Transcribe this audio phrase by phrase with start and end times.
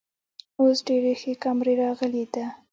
[0.59, 2.45] اوس ډیرې ښې کامرۍ راغلی ده